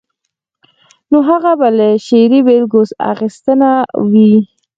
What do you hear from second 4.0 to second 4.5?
وي.